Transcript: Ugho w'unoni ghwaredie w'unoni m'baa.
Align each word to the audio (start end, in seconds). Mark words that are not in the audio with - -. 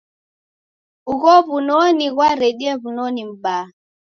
Ugho 1.11 1.31
w'unoni 1.47 2.07
ghwaredie 2.13 2.71
w'unoni 2.81 3.21
m'baa. 3.29 3.65